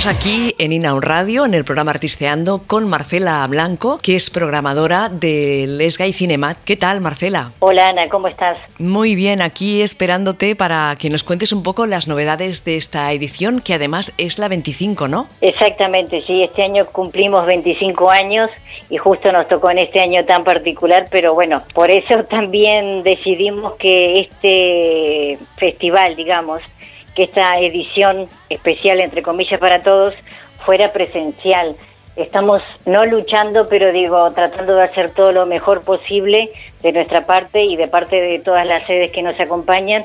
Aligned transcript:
Estamos 0.00 0.18
aquí 0.18 0.54
en 0.56 0.72
Inaun 0.72 1.02
Radio, 1.02 1.44
en 1.44 1.52
el 1.52 1.62
programa 1.62 1.90
Artisteando, 1.90 2.62
con 2.66 2.88
Marcela 2.88 3.46
Blanco, 3.46 3.98
que 4.02 4.16
es 4.16 4.30
programadora 4.30 5.10
del 5.10 5.78
y 5.78 6.12
Cinemat. 6.14 6.56
¿Qué 6.64 6.76
tal, 6.76 7.02
Marcela? 7.02 7.52
Hola, 7.58 7.88
Ana, 7.88 8.08
¿cómo 8.08 8.26
estás? 8.26 8.58
Muy 8.78 9.14
bien, 9.14 9.42
aquí 9.42 9.82
esperándote 9.82 10.56
para 10.56 10.96
que 10.98 11.10
nos 11.10 11.22
cuentes 11.22 11.52
un 11.52 11.62
poco 11.62 11.84
las 11.84 12.08
novedades 12.08 12.64
de 12.64 12.76
esta 12.76 13.12
edición, 13.12 13.60
que 13.60 13.74
además 13.74 14.14
es 14.16 14.38
la 14.38 14.48
25, 14.48 15.06
¿no? 15.06 15.26
Exactamente, 15.42 16.24
sí, 16.26 16.44
este 16.44 16.62
año 16.62 16.86
cumplimos 16.86 17.44
25 17.44 18.08
años 18.08 18.48
y 18.88 18.96
justo 18.96 19.30
nos 19.32 19.48
tocó 19.48 19.70
en 19.70 19.80
este 19.80 20.00
año 20.00 20.24
tan 20.24 20.44
particular, 20.44 21.08
pero 21.10 21.34
bueno, 21.34 21.62
por 21.74 21.90
eso 21.90 22.24
también 22.30 23.02
decidimos 23.02 23.74
que 23.74 24.20
este 24.20 25.38
festival, 25.58 26.16
digamos, 26.16 26.62
esta 27.24 27.58
edición 27.58 28.28
especial, 28.48 29.00
entre 29.00 29.22
comillas, 29.22 29.60
para 29.60 29.80
todos, 29.80 30.14
fuera 30.64 30.92
presencial. 30.92 31.76
Estamos 32.16 32.60
no 32.86 33.04
luchando, 33.04 33.68
pero 33.68 33.92
digo, 33.92 34.30
tratando 34.32 34.76
de 34.76 34.82
hacer 34.82 35.10
todo 35.10 35.32
lo 35.32 35.46
mejor 35.46 35.84
posible 35.84 36.50
de 36.82 36.92
nuestra 36.92 37.26
parte 37.26 37.64
y 37.64 37.76
de 37.76 37.88
parte 37.88 38.20
de 38.20 38.38
todas 38.40 38.66
las 38.66 38.84
sedes 38.84 39.10
que 39.10 39.22
nos 39.22 39.38
acompañan 39.38 40.04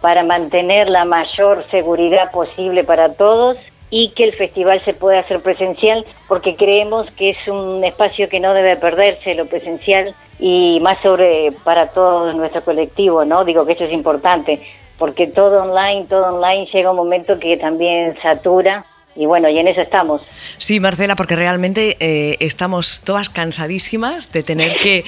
para 0.00 0.22
mantener 0.24 0.88
la 0.88 1.04
mayor 1.04 1.64
seguridad 1.70 2.30
posible 2.30 2.84
para 2.84 3.14
todos 3.14 3.58
y 3.90 4.10
que 4.10 4.24
el 4.24 4.34
festival 4.34 4.82
se 4.84 4.94
pueda 4.94 5.20
hacer 5.20 5.40
presencial 5.40 6.04
porque 6.26 6.54
creemos 6.54 7.10
que 7.12 7.30
es 7.30 7.48
un 7.48 7.84
espacio 7.84 8.28
que 8.28 8.40
no 8.40 8.52
debe 8.52 8.76
perderse 8.76 9.34
lo 9.34 9.46
presencial 9.46 10.14
y 10.38 10.80
más 10.80 11.00
sobre 11.02 11.52
para 11.64 11.88
todo 11.88 12.32
nuestro 12.32 12.62
colectivo, 12.62 13.24
¿no? 13.24 13.44
Digo 13.44 13.64
que 13.64 13.72
eso 13.72 13.84
es 13.84 13.92
importante 13.92 14.60
porque 14.98 15.26
todo 15.26 15.62
online, 15.62 16.06
todo 16.08 16.34
online 16.34 16.68
llega 16.72 16.90
un 16.90 16.96
momento 16.96 17.38
que 17.38 17.56
también 17.56 18.16
satura 18.22 18.84
y 19.16 19.26
bueno, 19.26 19.48
y 19.48 19.58
en 19.58 19.68
eso 19.68 19.80
estamos. 19.80 20.22
Sí, 20.58 20.80
Marcela, 20.80 21.16
porque 21.16 21.36
realmente 21.36 21.96
eh, 22.00 22.36
estamos 22.40 23.02
todas 23.02 23.30
cansadísimas 23.30 24.32
de 24.32 24.42
tener 24.42 24.78
que, 24.78 25.04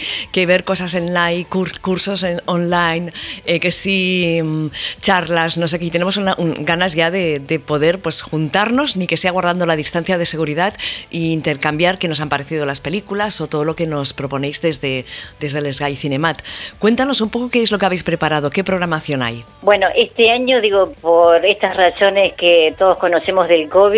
ver 0.47 0.65
cosas 0.65 0.95
en 0.95 1.09
online, 1.09 1.47
cursos 1.81 2.23
en 2.23 2.41
online, 2.47 3.12
eh, 3.45 3.61
que 3.61 3.70
sí, 3.70 4.41
mm, 4.42 4.69
charlas, 5.00 5.59
no 5.59 5.69
sé 5.69 5.78
qué, 5.78 5.87
y 5.87 5.91
tenemos 5.91 6.19
ganas 6.61 6.95
ya 6.95 7.11
de, 7.11 7.61
poder 7.67 7.98
pues 7.98 8.23
juntarnos, 8.23 8.97
ni 8.97 9.06
que 9.06 9.17
sea 9.17 9.33
guardando 9.33 9.67
la 9.67 9.77
distancia 9.77 10.17
de 10.17 10.25
seguridad 10.25 10.75
e 11.11 11.19
intercambiar 11.19 11.98
qué 11.98 12.09
nos 12.09 12.20
han 12.20 12.28
parecido 12.28 12.65
las 12.65 12.81
películas 12.81 13.41
o 13.41 13.48
todo 13.48 13.65
lo 13.65 13.75
que 13.75 13.87
nos 13.87 14.12
proponéis 14.12 14.62
desde, 14.62 15.05
desde 15.41 15.59
el 15.59 15.75
Sky 15.75 15.97
Cinemat. 15.97 16.41
Cuéntanos 16.78 17.20
un 17.20 17.31
poco 17.31 17.50
qué 17.50 17.61
es 17.61 17.72
lo 17.72 17.78
que 17.78 17.87
habéis 17.87 18.05
preparado, 18.05 18.50
qué 18.50 18.65
programación 18.65 19.22
hay. 19.22 19.45
Bueno, 19.62 19.89
este 19.95 20.31
año, 20.31 20.61
digo, 20.61 20.93
por 21.00 21.45
estas 21.45 21.77
razones 21.77 22.34
que 22.34 22.75
todos 22.78 22.97
conocemos 22.98 23.48
del 23.48 23.69
COVID, 23.69 23.97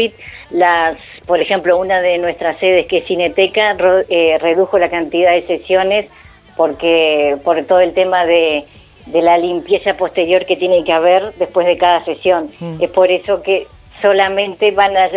las, 0.50 1.00
por 1.26 1.40
ejemplo, 1.40 1.78
una 1.78 2.00
de 2.00 2.18
nuestras 2.18 2.58
sedes 2.58 2.86
que 2.86 2.98
es 2.98 3.06
Cineteca 3.06 3.76
eh, 4.08 4.38
redujo 4.38 4.78
la 4.78 4.90
cantidad 4.90 5.32
de 5.32 5.46
sesiones 5.46 6.06
porque 6.56 7.36
por 7.44 7.62
todo 7.64 7.80
el 7.80 7.94
tema 7.94 8.26
de, 8.26 8.64
la 9.12 9.38
limpieza 9.38 9.94
posterior 9.94 10.44
que 10.46 10.56
tiene 10.56 10.84
que 10.84 10.92
haber 10.92 11.32
después 11.34 11.66
de 11.66 11.78
cada 11.78 12.04
sesión. 12.04 12.50
Mm. 12.60 12.82
Es 12.82 12.90
por 12.90 13.10
eso 13.10 13.42
que 13.42 13.66
solamente 14.00 14.70
van 14.70 14.96
a 14.96 15.08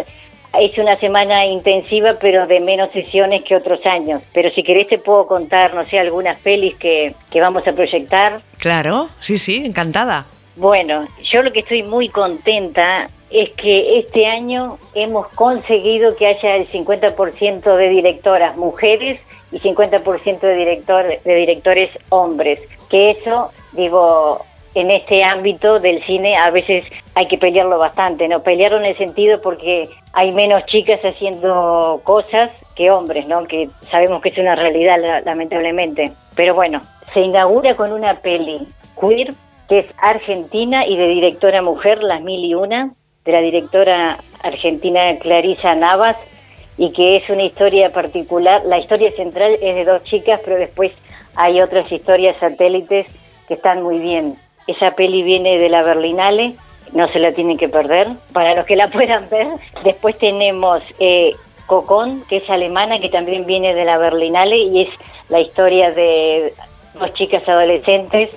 es 0.59 0.77
una 0.77 0.97
semana 0.99 1.45
intensiva, 1.47 2.15
pero 2.21 2.45
de 2.45 2.59
menos 2.59 2.91
sesiones 2.91 3.43
que 3.43 3.55
otros 3.55 3.79
años. 3.85 4.21
Pero 4.33 4.51
si 4.51 4.63
querés 4.63 4.87
te 4.87 4.99
puedo 4.99 5.25
contar, 5.25 5.73
no 5.73 5.83
sé, 5.83 5.97
algunas 5.97 6.39
pelis 6.39 6.75
que, 6.75 7.15
que 7.31 7.41
vamos 7.41 7.65
a 7.67 7.73
proyectar. 7.73 8.39
Claro, 8.59 9.09
sí, 9.19 9.37
sí, 9.37 9.65
encantada. 9.65 10.25
Bueno, 10.55 11.07
yo 11.31 11.41
lo 11.41 11.51
que 11.51 11.61
estoy 11.61 11.81
muy 11.81 12.09
contenta 12.09 13.09
es 13.33 13.51
que 13.53 13.99
este 13.99 14.25
año 14.27 14.77
hemos 14.93 15.27
conseguido 15.29 16.15
que 16.15 16.27
haya 16.27 16.55
el 16.55 16.67
50% 16.69 17.75
de 17.75 17.89
directoras 17.89 18.55
mujeres 18.57 19.19
y 19.51 19.59
50% 19.59 20.39
de, 20.39 20.55
director, 20.55 21.05
de 21.23 21.35
directores 21.35 21.89
hombres. 22.09 22.59
Que 22.89 23.11
eso, 23.11 23.51
digo, 23.72 24.41
en 24.75 24.91
este 24.91 25.23
ámbito 25.23 25.79
del 25.79 26.03
cine 26.05 26.35
a 26.38 26.49
veces 26.51 26.85
hay 27.16 27.27
que 27.27 27.38
pelearlo 27.38 27.77
bastante, 27.77 28.27
¿no? 28.27 28.41
Pelearlo 28.41 28.77
en 28.77 28.85
el 28.85 28.97
sentido 28.97 29.41
porque 29.41 29.89
hay 30.13 30.31
menos 30.31 30.66
chicas 30.66 30.99
haciendo 31.03 32.01
cosas 32.03 32.51
que 32.75 32.91
hombres, 32.91 33.27
¿no? 33.27 33.45
Que 33.45 33.69
sabemos 33.91 34.22
que 34.22 34.29
es 34.29 34.38
una 34.38 34.55
realidad, 34.55 34.97
lamentablemente. 35.25 36.11
Pero 36.35 36.55
bueno, 36.55 36.81
se 37.13 37.22
inaugura 37.22 37.75
con 37.75 37.91
una 37.91 38.19
peli 38.22 38.67
queer 38.99 39.33
que 39.69 39.79
es 39.79 39.93
argentina 39.97 40.85
y 40.85 40.97
de 40.97 41.07
directora 41.07 41.61
mujer, 41.61 42.03
Las 42.03 42.22
Mil 42.22 42.43
y 42.43 42.53
Una, 42.53 42.93
de 43.25 43.31
la 43.31 43.41
directora 43.41 44.17
argentina 44.44 45.17
Clarisa 45.19 45.75
Navas 45.75 46.17
y 46.78 46.91
que 46.91 47.17
es 47.17 47.29
una 47.29 47.44
historia 47.44 47.91
particular. 47.91 48.63
La 48.66 48.79
historia 48.79 49.11
central 49.11 49.57
es 49.61 49.75
de 49.75 49.85
dos 49.85 50.03
chicas, 50.03 50.41
pero 50.44 50.57
después 50.57 50.91
hay 51.35 51.61
otras 51.61 51.91
historias 51.91 52.35
satélites 52.38 53.07
que 53.47 53.53
están 53.53 53.84
muy 53.84 54.00
bien. 54.00 54.35
Esa 54.67 54.91
peli 54.91 55.23
viene 55.23 55.57
de 55.57 55.69
la 55.69 55.84
Berlinale, 55.84 56.56
no 56.94 57.07
se 57.09 57.19
la 57.19 57.31
tienen 57.31 57.57
que 57.57 57.69
perder, 57.69 58.09
para 58.34 58.56
los 58.56 58.66
que 58.66 58.75
la 58.75 58.89
puedan 58.89 59.28
ver. 59.29 59.47
Después 59.84 60.17
tenemos 60.17 60.84
eh, 61.00 61.34
Cocón, 61.66 62.23
que 62.28 62.38
es 62.38 62.50
alemana, 62.50 63.00
que 63.00 63.09
también 63.09 63.45
viene 63.45 63.73
de 63.73 63.85
la 63.85 63.97
Berlinale 63.97 64.57
y 64.57 64.81
es 64.84 64.90
la 65.29 65.40
historia 65.40 65.91
de 65.91 66.53
dos 67.00 67.13
chicas 67.13 67.47
adolescentes 67.47 68.29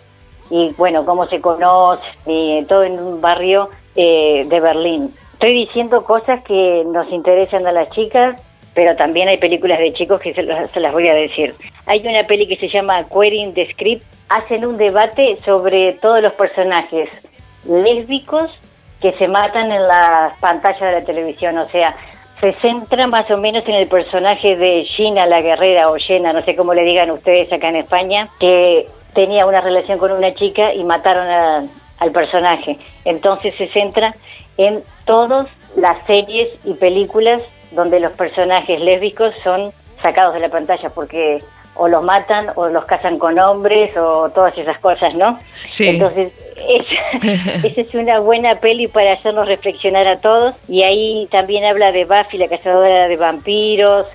y 0.48 0.72
bueno, 0.76 1.04
cómo 1.04 1.26
se 1.26 1.40
conoce, 1.40 2.04
y 2.26 2.64
todo 2.68 2.84
en 2.84 3.00
un 3.00 3.20
barrio 3.20 3.68
eh, 3.96 4.44
de 4.46 4.60
Berlín. 4.60 5.14
Estoy 5.34 5.52
diciendo 5.52 6.02
cosas 6.04 6.42
que 6.44 6.82
nos 6.86 7.10
interesan 7.10 7.66
a 7.66 7.72
las 7.72 7.90
chicas, 7.90 8.40
pero 8.74 8.96
también 8.96 9.28
hay 9.28 9.38
películas 9.38 9.78
de 9.78 9.92
chicos 9.92 10.20
que 10.20 10.32
se 10.34 10.42
las, 10.42 10.92
voy 10.92 11.08
a 11.08 11.14
decir. 11.14 11.54
Hay 11.86 12.06
una 12.06 12.22
peli 12.26 12.46
que 12.46 12.56
se 12.56 12.68
llama 12.68 13.06
Querying 13.08 13.54
the 13.54 13.66
Script. 13.66 14.04
Hacen 14.28 14.64
un 14.66 14.76
debate 14.76 15.38
sobre 15.44 15.92
todos 15.94 16.22
los 16.22 16.32
personajes 16.34 17.08
lésbicos 17.68 18.50
que 19.00 19.12
se 19.12 19.28
matan 19.28 19.70
en 19.72 19.86
las 19.86 20.38
pantallas 20.40 20.80
de 20.80 20.92
la 20.92 21.04
televisión. 21.04 21.58
O 21.58 21.66
sea, 21.66 21.96
se 22.40 22.52
centra 22.60 23.06
más 23.06 23.30
o 23.30 23.38
menos 23.38 23.66
en 23.68 23.76
el 23.76 23.88
personaje 23.88 24.56
de 24.56 24.84
Gina 24.84 25.26
la 25.26 25.40
guerrera 25.40 25.90
o 25.90 25.96
Jenna, 25.96 26.32
no 26.32 26.42
sé 26.42 26.54
cómo 26.54 26.74
le 26.74 26.82
digan 26.84 27.10
ustedes 27.10 27.52
acá 27.52 27.68
en 27.68 27.76
España, 27.76 28.28
que 28.38 28.86
tenía 29.14 29.46
una 29.46 29.60
relación 29.60 29.98
con 29.98 30.12
una 30.12 30.34
chica 30.34 30.74
y 30.74 30.84
mataron 30.84 31.26
a, 31.28 31.62
al 31.98 32.12
personaje. 32.12 32.78
Entonces 33.04 33.54
se 33.56 33.68
centra 33.68 34.14
en 34.56 34.82
todas 35.04 35.46
las 35.76 36.04
series 36.06 36.48
y 36.64 36.74
películas 36.74 37.42
donde 37.72 38.00
los 38.00 38.12
personajes 38.12 38.80
lésbicos 38.80 39.34
son 39.42 39.72
sacados 40.00 40.34
de 40.34 40.40
la 40.40 40.48
pantalla 40.48 40.90
porque 40.90 41.42
o 41.78 41.88
los 41.88 42.02
matan 42.02 42.52
o 42.54 42.68
los 42.68 42.84
casan 42.86 43.18
con 43.18 43.38
hombres 43.38 43.94
o 43.96 44.30
todas 44.30 44.56
esas 44.56 44.78
cosas, 44.80 45.14
¿no? 45.14 45.38
Sí. 45.68 45.88
Entonces, 45.88 46.32
esa 47.64 47.80
es 47.80 47.94
una 47.94 48.18
buena 48.20 48.60
peli 48.60 48.88
para 48.88 49.12
hacernos 49.12 49.46
reflexionar 49.46 50.06
a 50.06 50.20
todos 50.20 50.54
y 50.68 50.82
ahí 50.82 51.28
también 51.30 51.64
habla 51.64 51.92
de 51.92 52.04
Buffy, 52.04 52.38
la 52.38 52.48
cazadora 52.48 53.08
de 53.08 53.16
vampiros, 53.16 54.06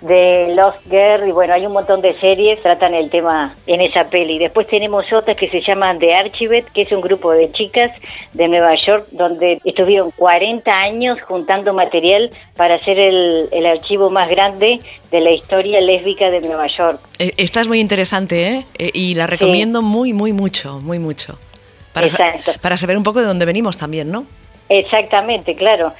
de 0.00 0.54
Lost 0.54 0.78
Girl 0.88 1.28
y 1.28 1.32
bueno, 1.32 1.52
hay 1.52 1.66
un 1.66 1.72
montón 1.72 2.00
de 2.00 2.18
series 2.20 2.56
que 2.58 2.62
tratan 2.62 2.94
el 2.94 3.10
tema 3.10 3.54
en 3.66 3.80
esa 3.80 4.04
peli. 4.04 4.38
Después 4.38 4.66
tenemos 4.66 5.12
otras 5.12 5.36
que 5.36 5.48
se 5.50 5.60
llaman 5.60 5.98
The 5.98 6.14
Archivet, 6.14 6.70
que 6.72 6.82
es 6.82 6.92
un 6.92 7.00
grupo 7.00 7.32
de 7.32 7.52
chicas 7.52 7.90
de 8.32 8.48
Nueva 8.48 8.74
York 8.76 9.06
donde 9.10 9.60
estuvieron 9.64 10.10
40 10.12 10.70
años 10.70 11.18
juntando 11.22 11.74
material 11.74 12.30
para 12.56 12.76
hacer 12.76 12.98
el, 12.98 13.48
el 13.52 13.66
archivo 13.66 14.10
más 14.10 14.28
grande 14.30 14.80
de 15.10 15.20
la 15.20 15.32
historia 15.32 15.80
lésbica 15.80 16.30
de 16.30 16.40
Nueva 16.40 16.66
York. 16.66 17.00
Eh, 17.18 17.32
esta 17.36 17.60
es 17.60 17.68
muy 17.68 17.80
interesante 17.80 18.48
¿eh? 18.48 18.66
eh 18.78 18.90
y 18.94 19.14
la 19.14 19.26
recomiendo 19.26 19.82
muy, 19.82 20.12
muy 20.12 20.32
mucho, 20.32 20.80
muy 20.80 20.98
mucho. 20.98 21.38
Para, 21.92 22.06
para 22.60 22.76
saber 22.76 22.96
un 22.96 23.02
poco 23.02 23.18
de 23.18 23.26
dónde 23.26 23.44
venimos 23.44 23.76
también, 23.76 24.12
¿no? 24.12 24.24
Exactamente, 24.68 25.54
claro. 25.54 25.92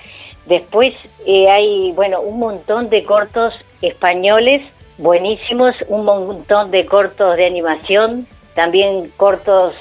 Después 0.50 0.92
eh, 1.26 1.48
hay, 1.48 1.92
bueno, 1.92 2.20
un 2.22 2.40
montón 2.40 2.90
de 2.90 3.04
cortos 3.04 3.54
españoles 3.82 4.60
buenísimos, 4.98 5.76
un 5.86 6.04
montón 6.04 6.72
de 6.72 6.86
cortos 6.86 7.36
de 7.36 7.46
animación, 7.46 8.26
también 8.56 9.12
cortos, 9.16 9.74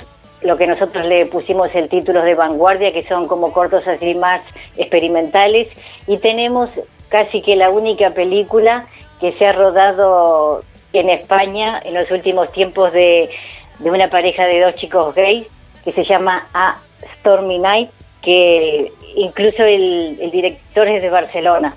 lo 0.44 0.58
que 0.58 0.68
nosotros 0.68 1.06
le 1.06 1.26
pusimos 1.26 1.74
el 1.74 1.90
título 1.90 2.22
de 2.22 2.36
vanguardia, 2.36 2.94
que 2.94 3.02
son 3.08 3.28
como 3.28 3.52
cortos 3.52 3.88
así 3.88 4.14
más 4.14 4.42
experimentales, 4.78 5.70
y 6.06 6.18
tenemos 6.20 6.70
casi 7.08 7.42
que 7.42 7.56
la 7.56 7.72
única 7.72 8.12
película 8.12 8.86
que 9.20 9.32
se 9.40 9.48
ha 9.48 9.54
rodado 9.54 10.64
en 10.94 11.10
España 11.10 11.82
en 11.84 11.96
los 11.96 12.12
últimos 12.12 12.52
tiempos 12.52 12.94
de, 12.94 13.32
de 13.80 13.90
una 13.90 14.12
pareja 14.12 14.46
de 14.46 14.62
dos 14.62 14.76
chicos 14.76 15.16
gays, 15.16 15.48
que 15.84 15.94
se 15.94 16.06
llama 16.06 16.48
A 16.54 16.78
Stormy 17.18 17.58
Night, 17.58 17.90
que 18.22 18.92
incluso 19.16 19.64
el, 19.64 20.30
director 20.32 20.88
es 20.88 21.02
de 21.02 21.10
Barcelona. 21.10 21.76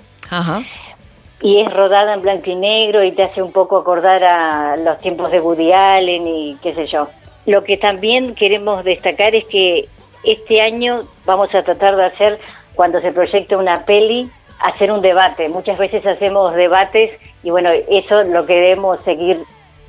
Y 1.41 1.61
es 1.61 1.71
rodada 1.73 2.13
en 2.13 2.21
blanco 2.21 2.49
y 2.49 2.55
negro 2.55 3.03
y 3.03 3.11
te 3.11 3.23
hace 3.23 3.41
un 3.41 3.51
poco 3.51 3.77
acordar 3.77 4.23
a 4.23 4.77
los 4.77 4.97
tiempos 4.99 5.31
de 5.31 5.41
Woody 5.41 5.71
Allen 5.73 6.27
y 6.27 6.57
qué 6.61 6.73
sé 6.73 6.87
yo. 6.87 7.09
Lo 7.45 7.63
que 7.63 7.77
también 7.77 8.33
queremos 8.35 8.83
destacar 8.83 9.35
es 9.35 9.45
que 9.45 9.87
este 10.23 10.61
año 10.61 11.01
vamos 11.25 11.53
a 11.53 11.63
tratar 11.63 11.97
de 11.97 12.05
hacer, 12.05 12.39
cuando 12.75 12.99
se 13.01 13.11
proyecte 13.11 13.55
una 13.55 13.83
peli, 13.83 14.29
hacer 14.59 14.91
un 14.91 15.01
debate. 15.01 15.49
Muchas 15.49 15.77
veces 15.77 16.05
hacemos 16.05 16.55
debates 16.55 17.11
y 17.43 17.51
bueno, 17.51 17.69
eso 17.89 18.21
es 18.21 18.27
lo 18.29 18.45
que 18.45 18.55
debemos 18.55 19.03
seguir 19.03 19.43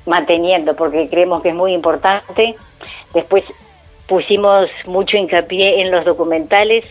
manteniendo 0.06 0.74
porque 0.74 1.08
creemos 1.08 1.42
que 1.42 1.50
es 1.50 1.54
muy 1.54 1.72
importante. 1.72 2.56
Después 3.14 3.44
pusimos 4.06 4.68
mucho 4.86 5.16
hincapié 5.16 5.80
en 5.80 5.90
los 5.90 6.04
documentales. 6.04 6.84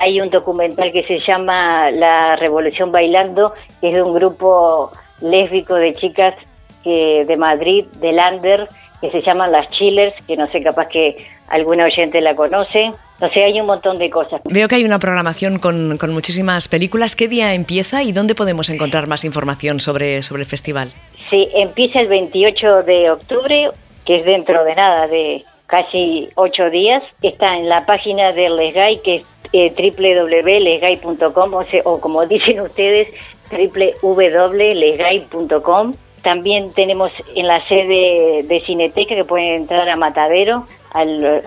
Hay 0.00 0.20
un 0.20 0.30
documental 0.30 0.92
que 0.92 1.04
se 1.04 1.18
llama 1.20 1.90
La 1.90 2.36
Revolución 2.36 2.90
Bailando, 2.90 3.54
que 3.80 3.88
es 3.88 3.94
de 3.94 4.02
un 4.02 4.14
grupo 4.14 4.90
lésbico 5.20 5.74
de 5.74 5.92
chicas 5.94 6.34
que, 6.82 7.24
de 7.26 7.36
Madrid, 7.36 7.84
de 8.00 8.12
Lander, 8.12 8.68
que 9.00 9.10
se 9.10 9.20
llaman 9.20 9.52
Las 9.52 9.68
Chillers, 9.68 10.14
que 10.26 10.36
no 10.36 10.50
sé, 10.50 10.62
capaz 10.62 10.88
que 10.88 11.16
alguna 11.48 11.84
oyente 11.84 12.20
la 12.20 12.34
conoce. 12.34 12.92
No 13.20 13.30
sé, 13.30 13.44
hay 13.44 13.60
un 13.60 13.66
montón 13.66 13.96
de 13.96 14.10
cosas. 14.10 14.40
Veo 14.44 14.66
que 14.66 14.74
hay 14.74 14.84
una 14.84 14.98
programación 14.98 15.58
con, 15.58 15.98
con 15.98 16.12
muchísimas 16.12 16.68
películas. 16.68 17.14
¿Qué 17.14 17.28
día 17.28 17.54
empieza 17.54 18.02
y 18.02 18.12
dónde 18.12 18.34
podemos 18.34 18.70
encontrar 18.70 19.06
más 19.06 19.24
información 19.24 19.78
sobre, 19.78 20.22
sobre 20.22 20.42
el 20.42 20.48
festival? 20.48 20.92
Sí, 21.30 21.48
empieza 21.54 22.00
el 22.00 22.08
28 22.08 22.82
de 22.82 23.10
octubre, 23.10 23.70
que 24.04 24.16
es 24.16 24.24
dentro 24.24 24.64
de 24.64 24.74
nada, 24.74 25.06
de 25.06 25.44
casi 25.66 26.28
ocho 26.34 26.68
días. 26.70 27.02
Está 27.22 27.56
en 27.56 27.68
la 27.68 27.86
página 27.86 28.32
de 28.32 28.50
Lesgay, 28.50 29.00
que 29.02 29.14
es 29.16 29.24
eh, 29.52 29.72
www.lesgay.com, 29.76 31.54
o, 31.54 31.64
o 31.84 32.00
como 32.00 32.26
dicen 32.26 32.60
ustedes, 32.60 33.08
www.lesgay.com. 33.50 35.94
También 36.22 36.72
tenemos 36.72 37.12
en 37.34 37.46
la 37.46 37.62
sede 37.66 38.42
de 38.44 38.62
Cineteca 38.64 39.14
que 39.14 39.24
pueden 39.24 39.54
entrar 39.54 39.86
a 39.88 39.96
Matadero, 39.96 40.66
al 40.92 41.42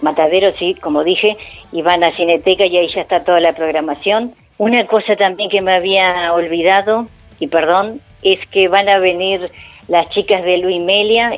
Matadero, 0.00 0.52
sí, 0.58 0.74
como 0.74 1.04
dije, 1.04 1.36
y 1.72 1.82
van 1.82 2.04
a 2.04 2.12
Cineteca 2.12 2.66
y 2.66 2.76
ahí 2.76 2.88
ya 2.94 3.02
está 3.02 3.24
toda 3.24 3.40
la 3.40 3.52
programación. 3.52 4.34
Una 4.56 4.86
cosa 4.86 5.16
también 5.16 5.50
que 5.50 5.60
me 5.60 5.72
había 5.72 6.32
olvidado, 6.34 7.06
y 7.38 7.46
perdón, 7.46 8.00
es 8.22 8.44
que 8.48 8.68
van 8.68 8.88
a 8.88 8.98
venir 8.98 9.50
las 9.86 10.08
chicas 10.10 10.42
de 10.42 10.58
Luis 10.58 10.82
Melia, 10.82 11.30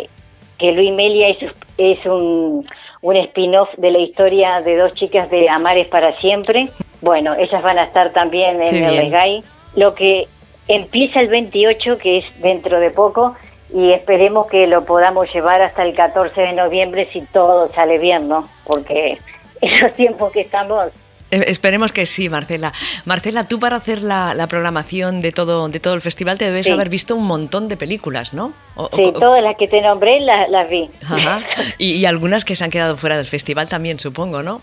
que 0.58 0.72
Luis 0.72 0.94
Melia 0.94 1.28
es, 1.28 1.38
es 1.80 2.04
un, 2.04 2.66
un 3.00 3.16
spin-off 3.16 3.70
de 3.76 3.90
la 3.90 3.98
historia 3.98 4.60
de 4.60 4.76
dos 4.76 4.92
chicas 4.92 5.30
de 5.30 5.48
Amares 5.48 5.88
para 5.88 6.18
siempre. 6.18 6.70
Bueno, 7.00 7.34
ellas 7.34 7.62
van 7.62 7.78
a 7.78 7.84
estar 7.84 8.12
también 8.12 8.62
en 8.62 8.84
el 8.84 8.96
Legay. 8.96 9.42
Lo 9.74 9.94
que 9.94 10.28
empieza 10.68 11.20
el 11.20 11.28
28, 11.28 11.98
que 11.98 12.18
es 12.18 12.24
dentro 12.42 12.78
de 12.80 12.90
poco, 12.90 13.34
y 13.72 13.92
esperemos 13.92 14.46
que 14.48 14.66
lo 14.66 14.84
podamos 14.84 15.32
llevar 15.32 15.62
hasta 15.62 15.82
el 15.84 15.94
14 15.94 16.40
de 16.40 16.52
noviembre 16.52 17.08
si 17.12 17.22
todo 17.22 17.72
sale 17.72 17.98
bien, 17.98 18.28
¿no? 18.28 18.48
Porque 18.64 19.18
esos 19.60 19.94
tiempos 19.94 20.32
que 20.32 20.40
estamos 20.40 20.92
Esperemos 21.30 21.92
que 21.92 22.06
sí, 22.06 22.28
Marcela. 22.28 22.72
Marcela, 23.04 23.46
tú 23.46 23.58
para 23.60 23.76
hacer 23.76 24.02
la, 24.02 24.34
la, 24.34 24.46
programación 24.46 25.20
de 25.22 25.32
todo, 25.32 25.68
de 25.68 25.80
todo 25.80 25.94
el 25.94 26.00
festival 26.00 26.38
te 26.38 26.46
debes 26.46 26.66
Sí. 26.66 26.72
haber 26.72 26.88
visto 26.88 27.14
un 27.16 27.24
montón 27.26 27.68
de 27.68 27.76
películas, 27.76 28.34
¿no? 28.34 28.52
O- 28.76 28.88
Sí, 28.94 29.02
o- 29.04 29.12
todas 29.12 29.42
las 29.44 29.56
que 29.56 29.68
te 29.68 29.80
nombré 29.80 30.20
las, 30.20 30.48
las 30.50 30.68
vi. 30.68 30.90
Ajá. 31.04 31.42
Y, 31.78 31.92
y 31.92 32.06
algunas 32.06 32.44
que 32.44 32.54
se 32.56 32.64
han 32.64 32.70
quedado 32.70 32.96
fuera 32.96 33.16
del 33.16 33.26
festival 33.26 33.68
también, 33.68 33.98
supongo, 33.98 34.42
¿no? 34.42 34.60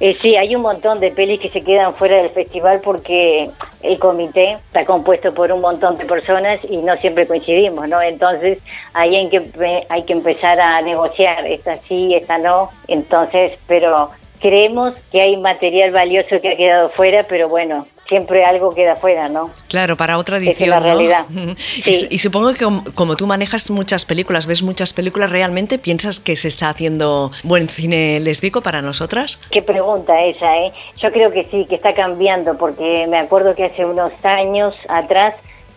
Eh, 0.00 0.16
sí, 0.22 0.36
hay 0.36 0.54
un 0.54 0.62
montón 0.62 0.98
de 1.00 1.10
pelis 1.10 1.40
que 1.40 1.50
se 1.50 1.60
quedan 1.62 1.94
fuera 1.94 2.16
del 2.18 2.30
festival 2.30 2.80
porque 2.82 3.50
el 3.82 3.98
comité 3.98 4.52
está 4.66 4.84
compuesto 4.84 5.34
por 5.34 5.50
un 5.52 5.60
montón 5.60 5.96
de 5.96 6.04
personas 6.04 6.60
y 6.68 6.76
no 6.78 6.96
siempre 6.96 7.26
coincidimos, 7.26 7.88
¿no? 7.88 8.00
Entonces 8.00 8.58
ahí 8.92 9.14
hay 9.16 9.28
que, 9.28 9.42
hay 9.88 10.02
que 10.04 10.12
empezar 10.12 10.60
a 10.60 10.80
negociar, 10.82 11.46
esta 11.46 11.78
sí, 11.88 12.14
esta 12.14 12.38
no. 12.38 12.70
Entonces, 12.86 13.52
pero 13.66 14.10
creemos 14.40 14.94
que 15.12 15.20
hay 15.20 15.36
material 15.36 15.90
valioso 15.90 16.40
que 16.40 16.52
ha 16.52 16.56
quedado 16.56 16.90
fuera, 16.90 17.24
pero 17.28 17.48
bueno, 17.48 17.86
siempre 18.08 18.44
algo 18.44 18.74
queda 18.74 18.96
fuera, 18.96 19.28
¿no? 19.28 19.50
Claro, 19.68 19.96
para 19.96 20.16
otra 20.18 20.36
Esa 20.38 20.44
es 20.50 20.56
edición. 20.60 20.70
la 20.70 20.80
realidad. 20.80 21.24
Y, 21.84 21.92
Sí. 21.92 22.06
y 22.10 22.18
supongo 22.18 22.52
que 22.54 22.64
como, 22.64 22.82
como 22.94 23.16
tú 23.16 23.26
manejas 23.26 23.70
muchas 23.70 24.04
películas, 24.04 24.46
ves 24.46 24.62
muchas 24.62 24.92
películas, 24.94 25.30
¿realmente 25.30 25.78
piensas 25.78 26.20
que 26.20 26.36
se 26.36 26.48
está 26.48 26.68
haciendo 26.70 27.30
buen 27.44 27.68
cine 27.68 28.18
lésbico 28.20 28.60
para 28.62 28.80
nosotras? 28.82 29.38
Qué 29.50 29.62
pregunta 29.62 30.24
esa, 30.24 30.56
¿eh? 30.58 30.72
Yo 31.02 31.12
creo 31.12 31.30
que 31.30 31.44
sí, 31.50 31.66
que 31.68 31.74
está 31.74 31.92
cambiando, 31.92 32.56
porque 32.56 33.06
me 33.08 33.18
acuerdo 33.18 33.54
que 33.54 33.64
hace 33.64 33.84
unos 33.84 34.12
años 34.24 34.74
atrás 34.88 35.34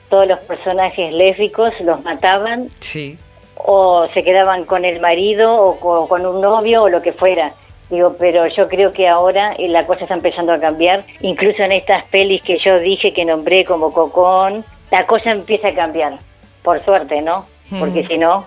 todos 0.10 0.28
los 0.28 0.40
personajes 0.40 1.12
lésbicos 1.14 1.74
los 1.82 2.04
mataban 2.04 2.68
Sí. 2.80 3.18
o 3.56 4.08
se 4.14 4.24
quedaban 4.24 4.66
con 4.66 4.84
el 4.86 5.00
marido 5.00 5.54
o 5.56 5.80
co- 5.80 6.08
con, 6.08 6.26
un 6.26 6.42
novio 6.42 6.84
o 6.84 6.90
lo 6.90 7.02
que 7.02 7.14
fuera. 7.14 7.54
Digo, 7.92 8.16
pero 8.18 8.48
yo 8.48 8.68
creo 8.70 8.92
que 8.92 9.08
ahora 9.08 9.54
eh, 9.60 9.68
la 9.68 9.86
cosa 9.86 10.06
está 10.06 10.14
empezando 10.16 10.54
a 10.54 10.60
cambiar. 10.60 11.04
Incluso 11.20 11.62
en 11.62 11.74
estas 11.74 12.04
pelis 12.06 12.42
que 12.42 12.58
yo 12.58 12.80
dije, 12.80 13.14
que 13.14 13.26
nombré 13.26 13.66
como 13.66 13.94
Cocón, 13.94 14.64
la 14.90 15.06
cosa 15.06 15.32
empieza 15.32 15.68
a 15.68 15.74
cambiar. 15.76 16.18
Por 16.64 16.84
suerte, 16.86 17.22
¿no? 17.22 17.46
Porque 17.80 18.04
Mm. 18.04 18.08
si 18.08 18.18
no, 18.18 18.46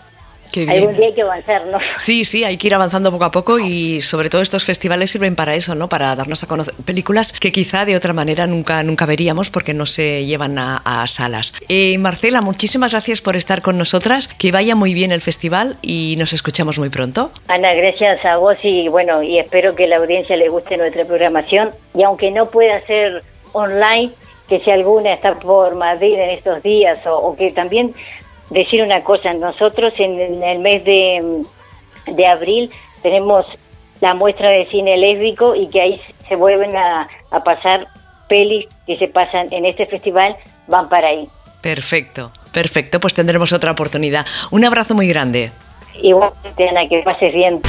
Qué 0.55 0.71
algún 0.71 0.91
bien. 0.91 0.97
día 0.97 1.07
hay 1.07 1.15
que 1.15 1.23
avanzar, 1.23 1.67
¿no? 1.67 1.79
Sí, 1.99 2.25
sí, 2.25 2.45
hay 2.45 2.57
que 2.57 2.69
ir 2.69 2.75
avanzando 2.77 3.11
poco 3.11 3.25
a 3.25 3.33
poco 3.33 3.59
y 3.59 4.01
sobre 4.03 4.31
todo 4.31 4.41
estos 4.41 4.65
festivales 4.65 5.11
sirven 5.11 5.35
para 5.35 5.57
eso, 5.57 5.75
¿no? 5.75 5.89
Para 5.89 6.15
darnos 6.15 6.45
a 6.45 6.47
conocer 6.47 6.75
películas 6.85 7.33
que 7.33 7.51
quizá 7.51 7.85
de 7.85 7.97
otra 7.97 8.13
manera 8.13 8.47
nunca, 8.47 8.85
nunca 8.85 9.05
veríamos 9.05 9.51
porque 9.51 9.75
no 9.75 9.85
se 9.85 10.25
llevan 10.25 10.57
a, 10.61 10.77
a 10.85 11.05
salas. 11.09 11.55
Eh, 11.69 11.99
Marcela, 11.99 12.41
muchísimas 12.41 12.93
gracias 12.93 13.21
por 13.21 13.35
estar 13.35 13.63
con 13.63 13.77
nosotras, 13.77 14.29
que 14.29 14.53
vaya 14.53 14.77
muy 14.77 14.95
bien 14.95 15.11
el 15.11 15.23
festival 15.23 15.77
y 15.83 16.15
nos 16.19 16.33
escuchamos 16.33 16.79
muy 16.79 16.89
pronto. 16.89 17.33
Ana, 17.49 17.73
gracias 17.75 18.25
a 18.25 18.37
vos 18.37 18.57
y 18.63 18.87
bueno, 18.89 19.25
y 19.25 19.41
espero 19.41 19.75
que 19.75 19.89
la 19.89 19.97
audiencia 19.97 20.37
le 20.37 20.49
guste 20.49 20.77
nuestra 20.77 21.05
programación. 21.05 21.71
Y 21.97 22.05
aunque 22.05 22.31
no 22.31 22.47
pueda 22.47 22.81
ser 22.87 23.25
online, 23.53 24.13
que 24.49 24.61
si 24.61 24.71
alguna 24.71 25.15
está 25.15 25.35
por 25.35 25.75
Madrid 25.75 26.15
en 26.15 26.31
estos 26.31 26.63
días, 26.63 27.05
o, 27.07 27.17
o 27.17 27.37
que 27.37 27.51
también 27.51 27.93
decir 28.55 28.83
una 28.83 29.03
cosa, 29.03 29.35
nosotros 29.35 29.93
en, 29.99 30.19
en 30.19 30.43
el 30.43 30.59
mes 30.61 30.83
de, 30.85 31.45
de 32.07 32.27
abril 32.27 32.71
tenemos 33.03 33.45
la 34.01 34.15
muestra 34.15 34.49
de 34.49 34.67
cine 34.71 34.97
lésbico 34.97 35.55
y 35.55 35.69
que 35.69 35.81
ahí 35.81 36.01
se 36.29 36.37
vuelven 36.37 36.75
a, 36.77 37.09
a 37.31 37.45
pasar 37.45 37.89
pelis 38.29 38.67
que 38.87 38.97
se 38.97 39.09
pasan 39.09 39.53
en 39.53 39.67
este 39.67 39.85
festival, 39.87 40.37
van 40.69 40.89
para 40.89 41.09
ahí. 41.09 41.29
Perfecto, 41.61 42.33
perfecto, 42.53 43.01
pues 43.01 43.15
tendremos 43.15 43.53
otra 43.53 43.73
oportunidad. 43.73 44.25
Un 44.51 44.65
abrazo 44.65 44.95
muy 44.95 45.09
grande. 45.09 45.51
Igual, 46.03 46.33
Ana, 46.71 46.89
que 46.89 47.03
pases 47.03 47.33
bien. 47.33 47.61